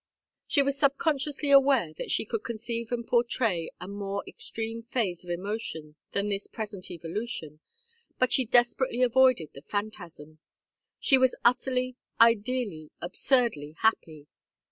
[0.47, 5.29] She was subconciously aware that she could conceive and portray a more extreme phase of
[5.29, 7.59] emotion than this present evolution,
[8.17, 10.39] but she deliberately avoided the phantasm.
[10.99, 14.25] She was utterly, ideally, absurdly happy.